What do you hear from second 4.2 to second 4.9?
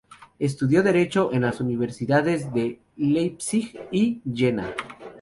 Jena.